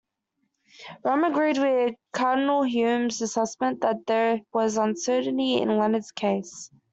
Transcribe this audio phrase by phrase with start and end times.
[1.05, 6.71] Rome agreed with Cardinal Hume's assessment that there was uncertainty in Leonard's case.